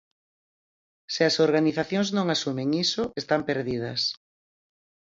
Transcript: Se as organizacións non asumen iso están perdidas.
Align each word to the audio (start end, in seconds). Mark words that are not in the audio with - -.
Se 1.13 1.21
as 1.29 1.35
organizacións 1.47 2.07
non 2.17 2.27
asumen 2.35 2.69
iso 2.85 3.03
están 3.21 3.41
perdidas. 3.49 4.01